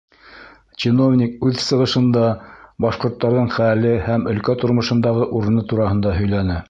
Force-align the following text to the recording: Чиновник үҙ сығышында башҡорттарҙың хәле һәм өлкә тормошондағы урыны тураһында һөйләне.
Чиновник 0.83 1.43
үҙ 1.49 1.59
сығышында 1.65 2.23
башҡорттарҙың 2.85 3.51
хәле 3.59 3.93
һәм 4.09 4.27
өлкә 4.33 4.57
тормошондағы 4.65 5.29
урыны 5.41 5.67
тураһында 5.75 6.17
һөйләне. 6.23 6.59